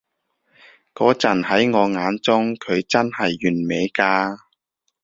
[0.95, 4.35] 嗰陣喺我眼中，佢真係完美㗎